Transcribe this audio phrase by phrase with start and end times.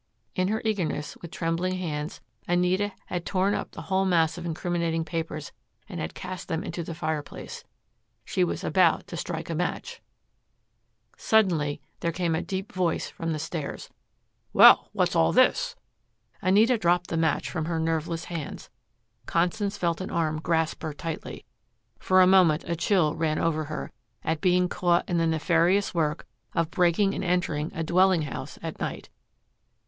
[0.33, 5.05] In her eagerness, with trembling hands, Anita had torn up the whole mass of incriminating
[5.05, 5.51] papers
[5.87, 7.63] and had cast them into the fireplace.
[8.25, 10.01] She was just about to strike a match.
[11.17, 13.91] Suddenly there came a deep voice from the stairs.
[14.53, 15.75] "Well what's all this?"
[16.41, 18.71] Anita dropped the match from her nerveless hands.
[19.27, 21.45] Constance felt an arm grasp her tightly.
[21.99, 23.91] For a moment a chill ran over her
[24.23, 26.25] at being caught in the nefarious work
[26.55, 29.09] of breaking and entering a dwelling house at night.